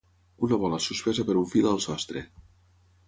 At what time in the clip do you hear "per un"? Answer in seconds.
1.27-1.47